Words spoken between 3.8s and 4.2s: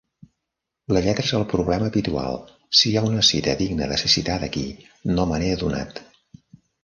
de ser